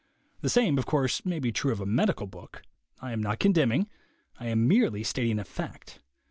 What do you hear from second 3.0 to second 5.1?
I am not condemning. I am merely